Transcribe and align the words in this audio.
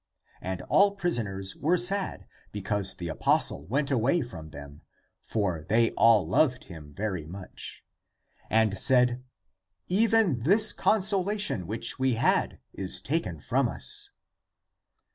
And 0.41 0.63
all 0.63 0.95
prisoners 0.95 1.55
were 1.55 1.77
sad 1.77 2.25
because 2.51 2.95
the 2.95 3.07
apostle 3.07 3.67
went 3.67 3.91
away 3.91 4.21
from 4.23 4.49
them— 4.49 4.81
for 5.31 5.61
they 5.61 5.91
all 5.91 6.27
loved 6.27 6.63
him 6.65 6.91
very 6.91 7.23
much— 7.27 7.85
and 8.49 8.79
said," 8.79 9.23
Even 9.89 10.41
this 10.41 10.73
consolation 10.73 11.67
which 11.67 11.99
we 11.99 12.15
had 12.15 12.57
is 12.73 12.99
taken 12.99 13.39
from 13.41 13.67
us!" 13.69 14.09